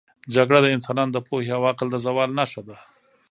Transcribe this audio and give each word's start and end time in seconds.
جګړه 0.35 0.59
د 0.61 0.67
انسانانو 0.75 1.13
د 1.13 1.17
پوهې 1.27 1.51
او 1.57 1.63
عقل 1.71 1.87
د 1.91 1.95
زوال 2.05 2.29
نښه 2.39 2.61
ده. 2.67 2.77